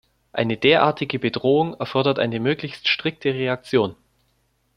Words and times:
Eine 0.33 0.57
derartige 0.57 1.19
Bedrohung 1.19 1.79
erfordert 1.79 2.17
eine 2.17 2.39
möglichst 2.39 2.87
strikte 2.87 3.35
Reaktion. 3.35 3.93